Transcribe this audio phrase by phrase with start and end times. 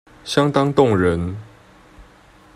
[0.23, 1.37] 相當動人